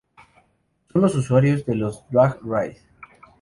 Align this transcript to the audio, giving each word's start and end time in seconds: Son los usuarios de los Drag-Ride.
Son 0.91 1.03
los 1.03 1.13
usuarios 1.13 1.63
de 1.67 1.75
los 1.75 2.09
Drag-Ride. 2.09 2.81